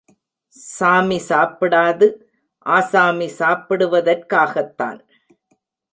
[0.53, 2.07] சாமி சாப்பிடாது
[2.65, 4.99] ஆசாமி சாப்பிடுவதற்காகத்தான்.